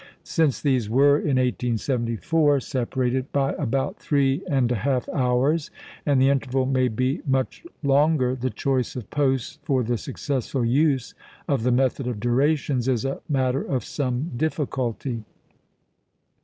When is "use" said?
10.65-11.13